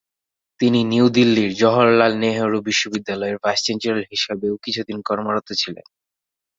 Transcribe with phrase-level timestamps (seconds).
[0.59, 5.85] তিনি নিউ দিল্লির জওহরলাল নেহরু বিশ্ববিদ্যালয়ের ভাইস চ্যান্সেলর হিসেবেও কিছুদিন কর্মরত ছিলেন।